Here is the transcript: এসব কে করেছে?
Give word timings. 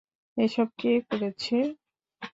এসব 0.37 0.67
কে 0.79 0.91
করেছে? 1.09 1.57